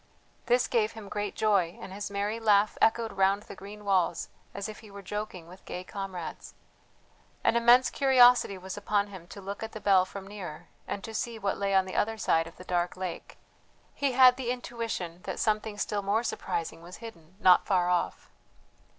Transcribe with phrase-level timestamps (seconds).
[0.47, 4.67] This gave him great joy, and his merry laugh echoed round the green walls as
[4.67, 6.55] if he were joking with gay comrades.
[7.43, 11.13] An immense curiosity was upon him to look at the bell from near, and to
[11.13, 13.37] see what lay on the other side of the dark lake.
[13.93, 18.31] He had the intuition that something still more surprising was hidden not far off.